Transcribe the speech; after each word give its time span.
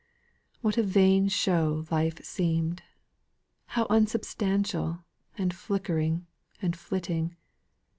What 0.61 0.79
a 0.79 0.81
vain 0.81 1.27
show 1.27 1.85
Life 1.91 2.25
seemed! 2.25 2.81
How 3.77 3.85
unsubstantial, 3.91 5.03
and 5.37 5.53
flickering, 5.53 6.25
and 6.59 6.75
flitting! 6.75 7.35